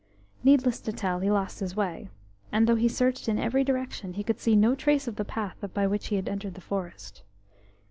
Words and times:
Needless 0.43 0.81
to 0.81 0.91
tell, 0.91 1.19
he 1.19 1.29
lost 1.29 1.59
his 1.59 1.75
way, 1.75 2.09
and 2.51 2.65
though 2.65 2.73
he 2.73 2.87
searched 2.87 3.29
in 3.29 3.37
every 3.37 3.63
direction, 3.63 4.13
he 4.13 4.23
could 4.23 4.39
see 4.39 4.55
no 4.55 4.73
trace 4.73 5.07
of 5.07 5.15
the 5.15 5.23
path 5.23 5.63
by 5.75 5.85
which 5.85 6.07
he 6.07 6.15
had 6.15 6.27
entered 6.27 6.55
the 6.55 6.59
forest. 6.59 7.21